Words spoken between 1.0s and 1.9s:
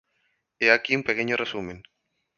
pequeño resumen.